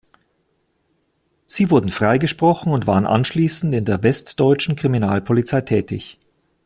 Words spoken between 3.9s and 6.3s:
westdeutschen Kriminalpolizei tätig.